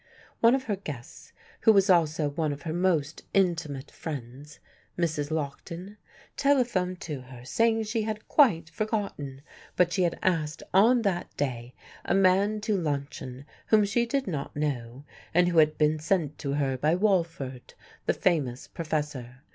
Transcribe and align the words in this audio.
One 0.39 0.55
of 0.55 0.63
her 0.63 0.77
guests, 0.77 1.31
who 1.59 1.71
was 1.71 1.87
also 1.87 2.29
one 2.29 2.51
of 2.51 2.63
her 2.63 2.73
most 2.73 3.21
intimate 3.35 3.91
friends, 3.91 4.57
Mrs. 4.97 5.29
Lockton, 5.29 5.97
telephoned 6.35 6.99
to 7.01 7.21
her 7.21 7.45
saying 7.45 7.83
she 7.83 8.01
had 8.01 8.27
quite 8.27 8.67
forgotten, 8.71 9.43
but 9.75 9.93
she 9.93 10.01
had 10.01 10.17
asked 10.23 10.63
on 10.73 11.03
that 11.03 11.37
day 11.37 11.75
a 12.03 12.15
man 12.15 12.61
to 12.61 12.75
luncheon 12.75 13.45
whom 13.67 13.85
she 13.85 14.07
did 14.07 14.25
not 14.25 14.55
know, 14.55 15.05
and 15.35 15.49
who 15.49 15.59
had 15.59 15.77
been 15.77 15.99
sent 15.99 16.39
to 16.39 16.53
her 16.53 16.77
by 16.79 16.95
Walford, 16.95 17.75
the 18.07 18.13
famous 18.15 18.67
professor. 18.67 19.43